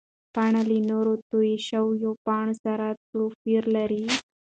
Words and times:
پاڼه 0.33 0.61
له 0.69 0.77
نورو 0.89 1.13
تویو 1.29 1.57
شوو 1.67 2.11
پاڼو 2.25 2.53
سره 2.65 2.87
توپیر 3.09 3.63
لري. 3.75 4.01